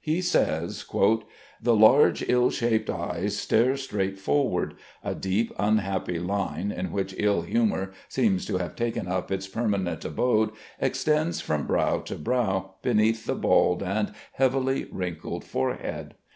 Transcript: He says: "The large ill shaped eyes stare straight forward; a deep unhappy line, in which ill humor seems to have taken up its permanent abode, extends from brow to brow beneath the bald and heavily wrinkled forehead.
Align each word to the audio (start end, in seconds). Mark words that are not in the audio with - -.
He 0.00 0.22
says: 0.22 0.84
"The 1.60 1.74
large 1.74 2.22
ill 2.28 2.50
shaped 2.52 2.88
eyes 2.88 3.36
stare 3.36 3.76
straight 3.76 4.20
forward; 4.20 4.74
a 5.02 5.16
deep 5.16 5.52
unhappy 5.58 6.20
line, 6.20 6.70
in 6.70 6.92
which 6.92 7.12
ill 7.18 7.42
humor 7.42 7.90
seems 8.08 8.46
to 8.46 8.58
have 8.58 8.76
taken 8.76 9.08
up 9.08 9.32
its 9.32 9.48
permanent 9.48 10.04
abode, 10.04 10.52
extends 10.80 11.40
from 11.40 11.66
brow 11.66 11.98
to 12.02 12.14
brow 12.14 12.76
beneath 12.82 13.26
the 13.26 13.34
bald 13.34 13.82
and 13.82 14.14
heavily 14.34 14.86
wrinkled 14.92 15.42
forehead. 15.44 16.14